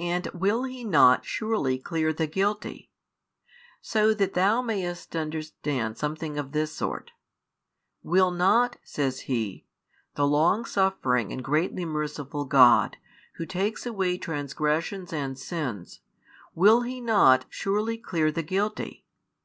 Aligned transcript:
And 0.00 0.26
will 0.34 0.64
He 0.64 0.82
not 0.82 1.24
surely 1.24 1.78
clear 1.78 2.12
the 2.12 2.26
guilty? 2.26 2.90
So 3.80 4.12
that 4.12 4.34
thou 4.34 4.60
mayest 4.60 5.14
understand 5.14 5.96
something 5.96 6.36
of 6.36 6.50
this 6.50 6.72
sort: 6.72 7.12
Will 8.02 8.32
not, 8.32 8.76
says 8.82 9.20
He, 9.30 9.64
the 10.16 10.26
longsuffering 10.26 11.32
and 11.32 11.44
greatly 11.44 11.84
merciful 11.84 12.44
God, 12.44 12.96
Who 13.36 13.46
takes 13.46 13.86
away 13.86 14.18
transgressions 14.18 15.12
and 15.12 15.38
sins, 15.38 16.00
will 16.52 16.80
He 16.80 17.00
not 17.00 17.44
surely 17.48 17.98
clear 17.98 18.32
the 18.32 18.42
guilty? 18.42 19.06